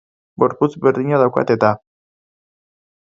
Gorputz 0.43 0.69
berdina 0.87 1.21
daukat 1.25 1.53
eta! 1.57 1.73